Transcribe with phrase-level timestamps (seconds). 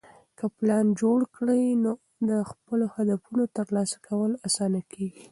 [0.37, 1.91] که پلان جوړ کړې، نو
[2.29, 5.25] د خپلو هدفونو ترلاسه کول اسانه کېږي.